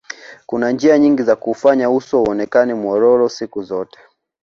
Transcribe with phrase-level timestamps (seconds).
[0.45, 3.99] kuna njia nyingi za kuufanya uso uonekane mwororo siku zote